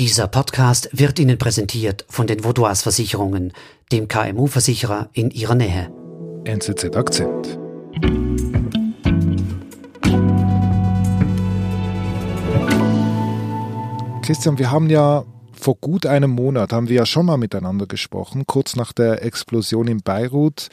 [0.00, 3.52] Dieser Podcast wird Ihnen präsentiert von den Vaudois Versicherungen,
[3.92, 5.92] dem KMU-Versicherer in Ihrer Nähe.
[6.44, 7.58] NZZ Akzent.
[14.22, 18.44] Christian, wir haben ja vor gut einem Monat haben wir ja schon mal miteinander gesprochen,
[18.46, 20.70] kurz nach der Explosion in Beirut.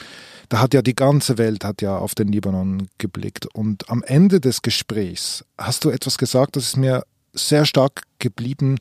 [0.47, 3.45] Da hat ja die ganze Welt hat ja auf den Libanon geblickt.
[3.47, 7.03] Und am Ende des Gesprächs hast du etwas gesagt, das ist mir
[7.37, 8.77] sehr stark geblieben.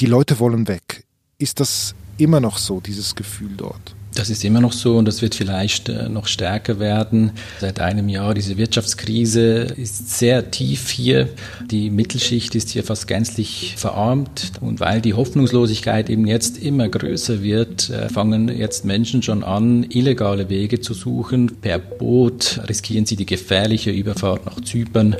[0.00, 1.04] Die Leute wollen weg.
[1.38, 3.94] Ist das immer noch so, dieses Gefühl dort?
[4.14, 7.30] Das ist immer noch so und das wird vielleicht äh, noch stärker werden.
[7.60, 11.28] Seit einem Jahr diese Wirtschaftskrise ist sehr tief hier.
[11.70, 17.42] Die Mittelschicht ist hier fast gänzlich verarmt und weil die Hoffnungslosigkeit eben jetzt immer größer
[17.42, 21.58] wird, äh, fangen jetzt Menschen schon an, illegale Wege zu suchen.
[21.60, 25.14] Per Boot riskieren sie die gefährliche Überfahrt nach Zypern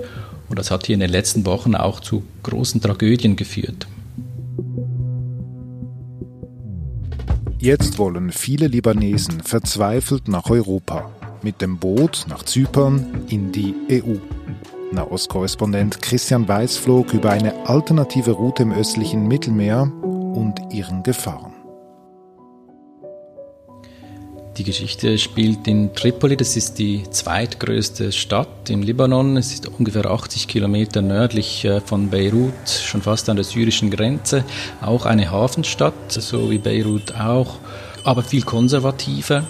[0.50, 3.86] und das hat hier in den letzten Wochen auch zu großen Tragödien geführt.
[7.58, 11.10] Jetzt wollen viele Libanesen verzweifelt nach Europa,
[11.42, 14.16] mit dem Boot nach Zypern in die EU.
[14.92, 21.59] Nahostkorrespondent Christian Weiß flog über eine alternative Route im östlichen Mittelmeer und ihren Gefahren.
[24.56, 29.36] Die Geschichte spielt in Tripoli, das ist die zweitgrößte Stadt im Libanon.
[29.36, 34.44] Es ist ungefähr 80 Kilometer nördlich äh, von Beirut, schon fast an der syrischen Grenze.
[34.80, 37.58] Auch eine Hafenstadt, so wie Beirut auch,
[38.02, 39.46] aber viel konservativer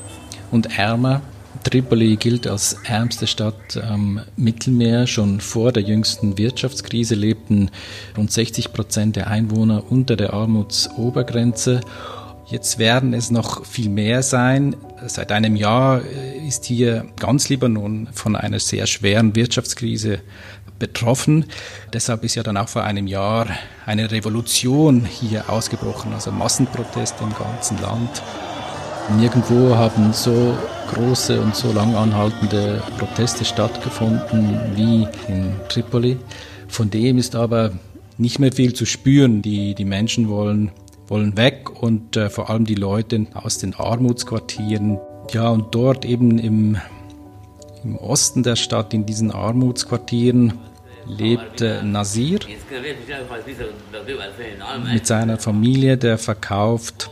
[0.51, 1.23] und ärmer.
[1.65, 5.07] Tripoli gilt als ärmste Stadt am Mittelmeer.
[5.07, 7.71] Schon vor der jüngsten Wirtschaftskrise lebten
[8.17, 11.81] rund 60 Prozent der Einwohner unter der Armutsobergrenze.
[12.51, 14.75] Jetzt werden es noch viel mehr sein.
[15.07, 20.19] Seit einem Jahr äh, ist hier ganz Libanon von einer sehr schweren Wirtschaftskrise
[20.81, 21.45] betroffen.
[21.93, 23.47] Deshalb ist ja dann auch vor einem Jahr
[23.87, 28.21] eine Revolution hier ausgebrochen, also Massenproteste im ganzen Land.
[29.17, 30.59] Nirgendwo haben so
[30.93, 36.17] große und so lang anhaltende Proteste stattgefunden wie in Tripoli.
[36.67, 37.71] Von dem ist aber
[38.19, 39.41] nicht mehr viel zu spüren.
[39.41, 40.73] Die, die Menschen wollen
[41.11, 44.99] wollen weg und äh, vor allem die Leute aus den Armutsquartieren.
[45.33, 46.79] Ja, und dort eben im,
[47.85, 50.55] im Osten der Stadt, in diesen Armutsquartieren,
[51.07, 52.39] lebt äh, Nasir
[54.93, 57.11] mit seiner Familie, der verkauft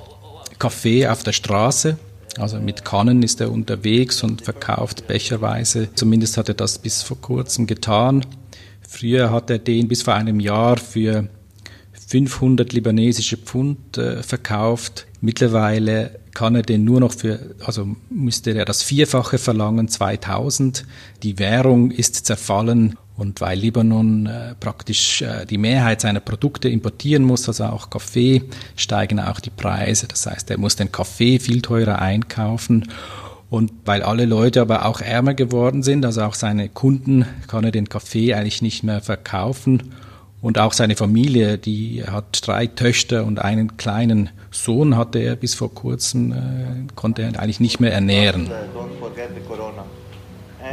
[0.58, 1.98] Kaffee auf der Straße.
[2.38, 5.92] Also mit Kannen ist er unterwegs und verkauft becherweise.
[5.94, 8.24] Zumindest hat er das bis vor kurzem getan.
[8.88, 11.28] Früher hat er den bis vor einem Jahr für
[12.08, 15.06] 500 libanesische Pfund äh, verkauft.
[15.20, 20.86] Mittlerweile kann er den nur noch für, also müsste er das Vierfache verlangen, 2000.
[21.22, 27.24] Die Währung ist zerfallen und weil Libanon äh, praktisch äh, die Mehrheit seiner Produkte importieren
[27.24, 28.42] muss, also auch Kaffee,
[28.74, 30.08] steigen auch die Preise.
[30.08, 32.88] Das heißt, er muss den Kaffee viel teurer einkaufen.
[33.50, 37.70] Und weil alle Leute aber auch ärmer geworden sind, also auch seine Kunden, kann er
[37.70, 39.94] den Kaffee eigentlich nicht mehr verkaufen.
[40.40, 45.54] Und auch seine Familie, die hat drei Töchter und einen kleinen Sohn hatte er bis
[45.54, 46.36] vor kurzem, äh,
[46.94, 48.48] konnte er eigentlich nicht mehr ernähren.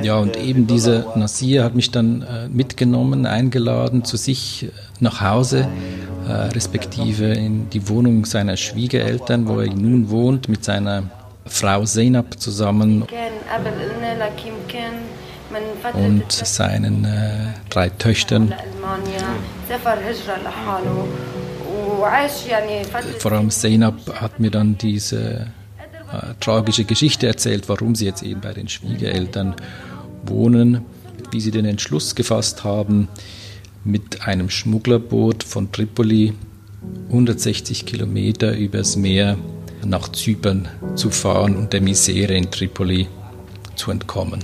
[0.01, 5.67] Ja, und eben dieser Nasir hat mich dann äh, mitgenommen, eingeladen zu sich nach Hause,
[6.27, 11.03] äh, respektive in die Wohnung seiner Schwiegereltern, wo er nun wohnt, mit seiner
[11.45, 13.05] Frau Zeynab zusammen
[15.93, 18.53] und seinen äh, drei Töchtern.
[23.19, 25.47] Vor allem Zeynab hat mir dann diese
[26.11, 29.55] äh, tragische Geschichte erzählt, warum sie jetzt eben bei den Schwiegereltern
[30.23, 30.85] wohnen,
[31.31, 33.07] wie sie den Entschluss gefasst haben,
[33.83, 36.33] mit einem Schmugglerboot von Tripoli
[37.09, 39.37] 160 Kilometer übers Meer
[39.85, 43.07] nach Zypern zu fahren und der Misere in Tripoli
[43.75, 44.43] zu entkommen.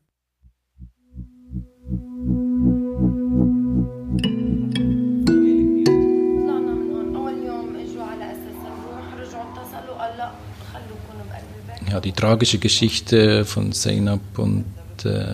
[11.91, 14.63] Ja, die tragische Geschichte von Zainab und
[15.03, 15.25] äh,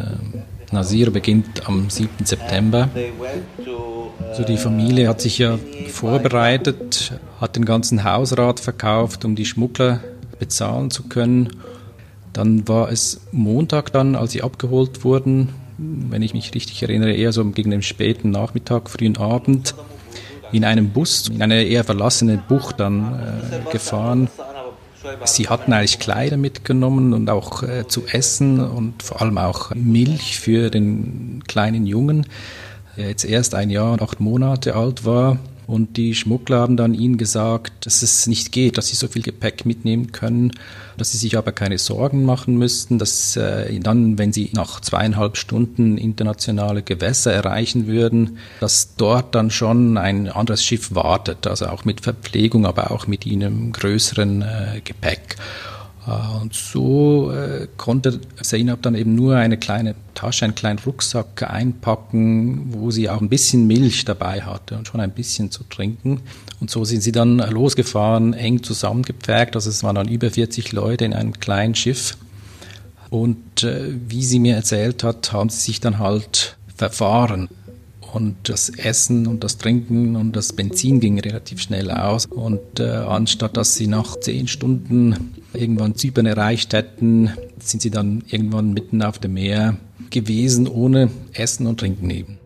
[0.71, 2.25] Nasir beginnt am 7.
[2.25, 2.89] September.
[4.27, 9.99] Also die Familie hat sich ja vorbereitet, hat den ganzen Hausrat verkauft, um die Schmuggler
[10.39, 11.49] bezahlen zu können.
[12.33, 17.33] Dann war es Montag dann, als sie abgeholt wurden, wenn ich mich richtig erinnere, eher
[17.33, 19.75] so gegen den späten Nachmittag, frühen Abend,
[20.51, 23.13] in einem Bus in eine eher verlassene Bucht dann
[23.51, 24.27] äh, gefahren.
[25.25, 30.39] Sie hatten eigentlich Kleider mitgenommen und auch äh, zu essen und vor allem auch Milch
[30.39, 32.25] für den kleinen Jungen,
[32.95, 35.37] der jetzt erst ein Jahr und acht Monate alt war.
[35.67, 39.21] Und die Schmuggler haben dann ihnen gesagt, dass es nicht geht, dass sie so viel
[39.21, 40.53] Gepäck mitnehmen können,
[40.95, 45.35] dass sie sich aber keine Sorgen machen müssten, dass äh, dann, wenn sie nach zweieinhalb
[45.35, 51.83] Stunden internationale Gewässer erreichen würden, dass dort dann schon ein anderes Schiff wartet, also auch
[51.83, 55.26] mit Verpflegung, aber auch mit ihnen größeren äh, Gepäck.
[56.47, 62.67] Und so äh, konnte Zainab dann eben nur eine kleine Tasche, einen kleinen Rucksack einpacken,
[62.69, 66.21] wo sie auch ein bisschen Milch dabei hatte und schon ein bisschen zu trinken.
[66.61, 69.57] Und so sind sie dann losgefahren, eng zusammengepfercht.
[69.57, 72.15] Also es waren dann über 40 Leute in einem kleinen Schiff.
[73.09, 77.49] Und äh, wie sie mir erzählt hat, haben sie sich dann halt verfahren.
[78.17, 82.25] Und das Essen und das Trinken und das Benzin ging relativ schnell aus.
[82.25, 88.23] Und äh, anstatt dass sie nach zehn Stunden irgendwann Zypern erreicht hätten, sind sie dann
[88.27, 89.77] irgendwann mitten auf dem Meer
[90.09, 92.39] gewesen, ohne Essen und Trinken eben.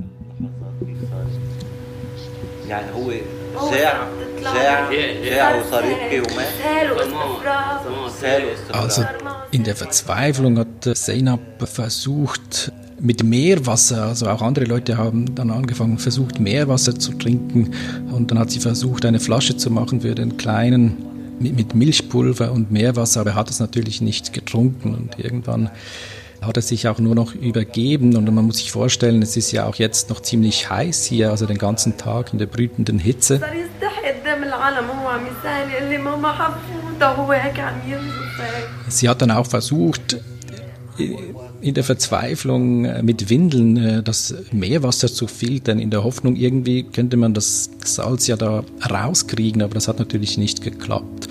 [8.73, 9.05] Also
[9.51, 15.97] in der Verzweiflung hat Zainab versucht, mit Meerwasser, also auch andere Leute haben dann angefangen,
[15.97, 17.71] versucht Meerwasser zu trinken.
[18.11, 20.97] Und dann hat sie versucht, eine Flasche zu machen für den Kleinen
[21.39, 24.93] mit, Milchpulver und Meerwasser, aber er hat es natürlich nicht getrunken.
[24.93, 25.71] Und irgendwann
[26.41, 28.15] hat er sich auch nur noch übergeben.
[28.15, 31.47] Und man muss sich vorstellen, es ist ja auch jetzt noch ziemlich heiß hier, also
[31.47, 33.41] den ganzen Tag in der brütenden Hitze.
[38.87, 40.17] Sie hat dann auch versucht,
[41.61, 46.83] in der Verzweiflung äh, mit Windeln äh, das Meerwasser zu filtern, in der Hoffnung, irgendwie
[46.83, 51.27] könnte man das Salz ja da rauskriegen, aber das hat natürlich nicht geklappt.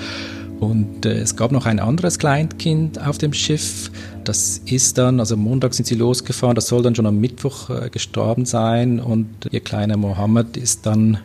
[0.61, 3.91] Und äh, es gab noch ein anderes Kleinkind auf dem Schiff.
[4.25, 8.45] Das ist dann, also Montag sind sie losgefahren, das soll dann schon am Mittwoch gestorben
[8.45, 9.01] sein.
[9.01, 11.19] Und ihr kleiner Mohammed ist dann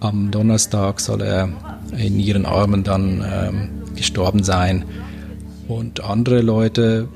[0.00, 1.48] am Donnerstag, soll er
[1.96, 4.84] in ihren Armen dann ähm, gestorben sein.
[5.68, 7.08] Und andere Leute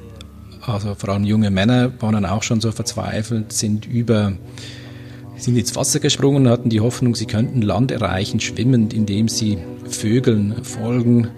[0.62, 4.32] also vor allem junge Männer waren dann auch schon so verzweifelt, sind über
[5.36, 9.58] sind ins Wasser gesprungen, hatten die Hoffnung, sie könnten Land erreichen, schwimmend, indem sie
[9.88, 11.28] Vögeln folgen.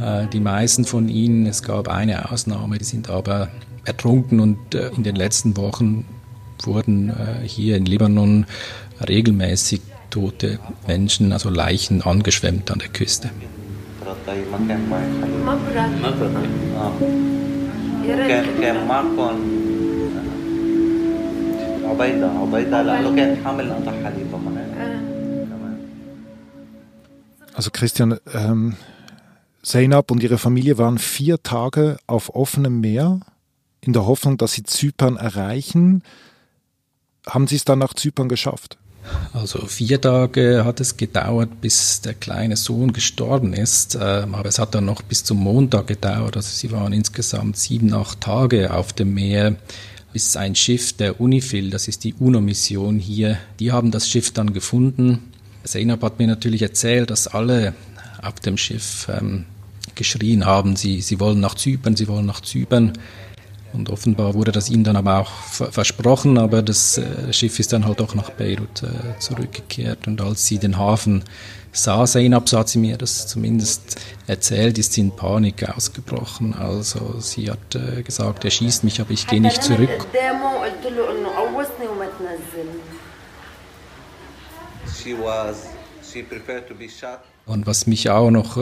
[0.00, 3.48] Äh, die meisten von ihnen, es gab eine Ausnahme, die sind aber
[3.84, 6.04] ertrunken und äh, in den letzten Wochen
[6.64, 8.46] wurden äh, hier in Libanon
[9.08, 9.80] regelmäßig
[10.10, 13.30] tote Menschen, also Leichen, angeschwemmt an der Küste.
[18.07, 19.35] كان كان معكم
[21.83, 24.27] عبيدة عبيدة لأنه كان حامل قطع حليب
[27.57, 28.75] Also Christian, ähm,
[29.63, 33.21] Zainab und ihre Familie waren vier Tage auf offenem Meer
[33.79, 36.03] in der Hoffnung, dass sie Zypern erreichen.
[37.25, 38.77] Haben sie es dann nach Zypern geschafft?
[39.32, 44.58] Also vier Tage hat es gedauert, bis der kleine Sohn gestorben ist, ähm, aber es
[44.58, 46.36] hat dann noch bis zum Montag gedauert.
[46.36, 49.56] Also sie waren insgesamt sieben, acht Tage auf dem Meer,
[50.12, 54.52] bis ein Schiff der UNIFIL, das ist die UNO-Mission hier, die haben das Schiff dann
[54.52, 55.30] gefunden.
[55.64, 57.74] Zeynep hat mir natürlich erzählt, dass alle
[58.22, 59.44] auf dem Schiff ähm,
[59.94, 62.94] geschrien haben, sie, sie wollen nach Zypern, sie wollen nach Zypern.
[63.72, 67.84] Und offenbar wurde das ihnen dann aber auch versprochen, aber das äh, Schiff ist dann
[67.84, 70.06] halt auch nach Beirut äh, zurückgekehrt.
[70.06, 71.22] Und als sie den Hafen
[71.72, 76.54] sah, Zainab, so hat sie mir das zumindest erzählt, ist sie in Panik ausgebrochen.
[76.54, 79.90] Also sie hat äh, gesagt, er schießt mich, aber ich gehe nicht zurück.
[87.46, 88.56] Und was mich auch noch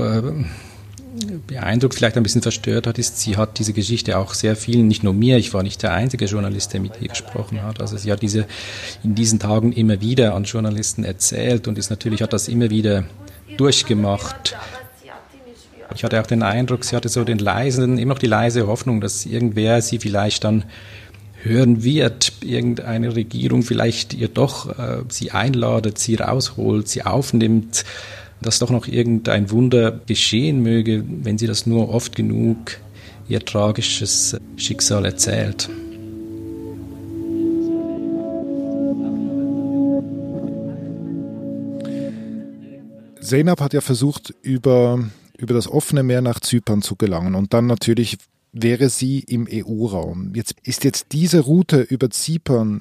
[1.47, 5.03] beeindruckt, vielleicht ein bisschen verstört hat, ist, sie hat diese Geschichte auch sehr vielen, nicht
[5.03, 7.81] nur mir, ich war nicht der einzige Journalist, der mit ihr gesprochen hat.
[7.81, 8.47] Also sie hat diese
[9.05, 13.05] in diesen Tagen immer wieder an Journalisten erzählt und ist natürlich hat das immer wieder
[13.57, 14.57] durchgemacht.
[15.95, 19.01] Ich hatte auch den Eindruck, sie hatte so den leisen, immer noch die leise Hoffnung,
[19.01, 20.65] dass irgendwer sie vielleicht dann
[21.43, 27.85] hören wird, irgendeine Regierung vielleicht ihr doch äh, sie einladet, sie rausholt, sie aufnimmt
[28.41, 32.79] dass doch noch irgendein Wunder geschehen möge, wenn sie das nur oft genug
[33.29, 35.69] ihr tragisches Schicksal erzählt.
[43.21, 45.05] Zeynep hat ja versucht, über,
[45.37, 48.17] über das offene Meer nach Zypern zu gelangen und dann natürlich
[48.53, 50.33] wäre sie im EU-Raum.
[50.35, 52.81] Jetzt ist jetzt diese Route über Zypern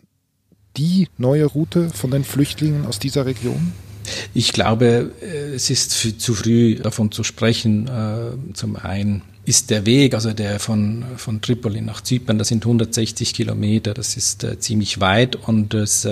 [0.77, 3.73] die neue Route von den Flüchtlingen aus dieser Region?
[4.33, 7.87] Ich glaube, äh, es ist zu früh davon zu sprechen.
[7.87, 12.65] Äh, zum einen ist der Weg, also der von, von Tripoli nach Zypern, das sind
[12.65, 16.07] 160 Kilometer, das ist äh, ziemlich weit und das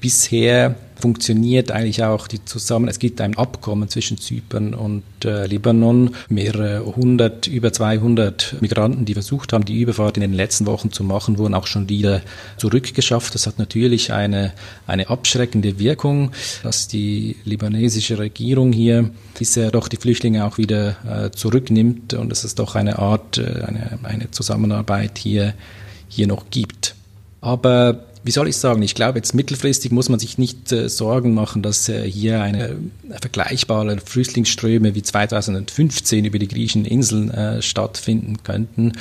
[0.00, 2.86] bisher funktioniert eigentlich auch die zusammen.
[2.86, 6.14] Es gibt ein Abkommen zwischen Zypern und äh, Libanon.
[6.28, 11.02] Mehrere hundert, über 200 Migranten, die versucht haben, die Überfahrt in den letzten Wochen zu
[11.02, 12.22] machen, wurden auch schon wieder
[12.56, 13.34] zurückgeschafft.
[13.34, 14.52] Das hat natürlich eine,
[14.86, 16.30] eine abschreckende Wirkung,
[16.62, 22.44] dass die libanesische Regierung hier bisher doch die Flüchtlinge auch wieder äh, zurücknimmt und dass
[22.44, 25.54] es doch eine Art, äh, eine, eine Zusammenarbeit hier,
[26.06, 26.94] hier noch gibt.
[27.40, 31.34] Aber wie soll ich sagen, ich glaube, jetzt mittelfristig muss man sich nicht äh, Sorgen
[31.34, 32.76] machen, dass äh, hier eine äh,
[33.20, 38.92] vergleichbare Flüchtlingsströme wie 2015 über die griechischen Inseln äh, stattfinden könnten.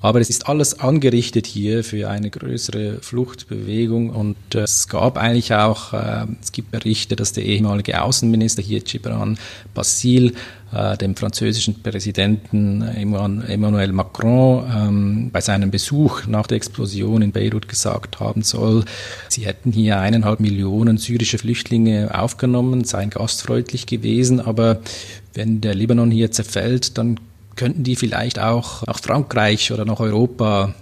[0.00, 5.54] Aber es ist alles angerichtet hier für eine größere Fluchtbewegung und äh, es gab eigentlich
[5.54, 9.38] auch, äh, es gibt Berichte, dass der ehemalige Außenminister hier, Gibran
[9.72, 10.34] Bassil,
[10.74, 17.68] äh, dem französischen Präsidenten Emmanuel Macron ähm, bei seinem Besuch nach der Explosion in Beirut
[17.68, 18.84] gesagt haben soll,
[19.28, 24.80] sie hätten hier eineinhalb Millionen syrische Flüchtlinge aufgenommen, seien gastfreundlich gewesen, aber
[25.32, 27.20] wenn der Libanon hier zerfällt, dann
[27.56, 30.74] könnten die vielleicht auch nach Frankreich oder nach Europa,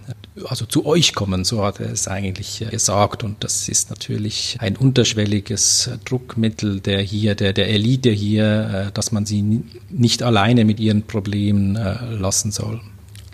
[0.45, 3.23] also zu euch kommen, so hat er es eigentlich gesagt.
[3.23, 9.12] Und das ist natürlich ein unterschwelliges Druckmittel der hier, der, der Elite hier, äh, dass
[9.12, 12.81] man sie nicht alleine mit ihren Problemen äh, lassen soll.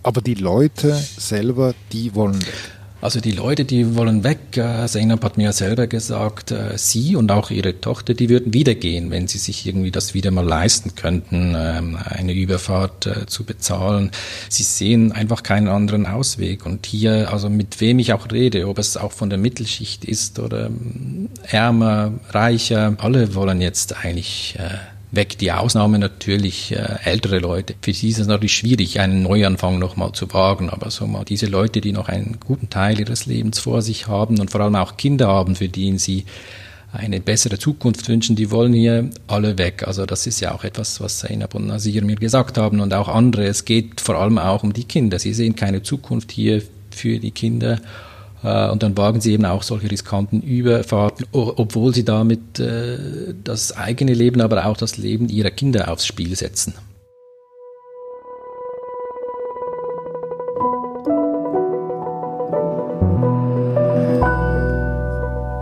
[0.03, 2.78] Aber die Leute selber, die wollen weg.
[3.01, 4.57] Also die Leute, die wollen weg.
[4.57, 8.75] Äh, Zeynep hat mir selber gesagt, äh, sie und auch ihre Tochter, die würden wieder
[8.75, 13.45] gehen, wenn sie sich irgendwie das wieder mal leisten könnten, ähm, eine Überfahrt äh, zu
[13.45, 14.11] bezahlen.
[14.49, 16.67] Sie sehen einfach keinen anderen Ausweg.
[16.67, 20.41] Und hier, also mit wem ich auch rede, ob es auch von der Mittelschicht ist
[20.41, 24.59] oder ähm, ärmer, reicher, alle wollen jetzt eigentlich
[25.11, 25.39] weg.
[25.39, 27.75] Die Ausnahme natürlich äh, ältere Leute.
[27.81, 30.71] Für sie ist es natürlich schwierig, einen Neuanfang nochmal zu wagen.
[30.71, 34.39] Aber so mal diese Leute, die noch einen guten Teil ihres Lebens vor sich haben
[34.39, 36.25] und vor allem auch Kinder haben, für die sie
[36.93, 39.87] eine bessere Zukunft wünschen, die wollen hier alle weg.
[39.87, 43.09] Also das ist ja auch etwas, was Zainab und Nasir mir gesagt haben und auch
[43.09, 43.47] andere.
[43.47, 45.19] Es geht vor allem auch um die Kinder.
[45.19, 47.79] Sie sehen keine Zukunft hier für die Kinder
[48.43, 54.15] und dann wagen sie eben auch solche riskanten Überfahrten, obwohl sie damit äh, das eigene
[54.15, 56.75] Leben, aber auch das Leben ihrer Kinder aufs Spiel setzen.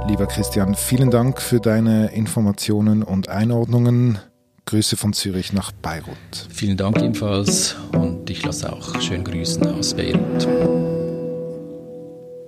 [0.09, 4.19] Lieber Christian, vielen Dank für deine Informationen und Einordnungen.
[4.65, 6.17] Grüße von Zürich nach Beirut.
[6.49, 10.96] Vielen Dank ebenfalls und ich lasse auch schön grüßen aus Beirut.